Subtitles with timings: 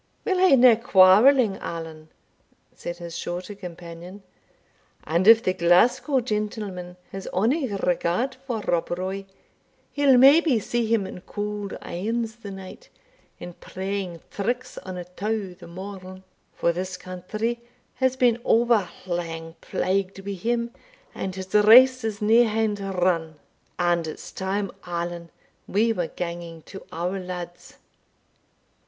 [0.25, 2.09] "We'll hae nae quarrelling, Allan,"
[2.73, 4.23] said his shorter companion;
[5.03, 9.27] "and if the Glasgow gentleman has ony regard for Rob Roy,
[9.91, 12.89] he'll maybe see him in cauld irons the night,
[13.39, 16.23] and playing tricks on a tow the morn;
[16.55, 17.59] for this country
[17.97, 20.71] has been owre lang plagued wi' him,
[21.13, 23.35] and his race is near hand run
[23.77, 25.29] And it's time, Allan,
[25.67, 27.75] we were ganging to our lads."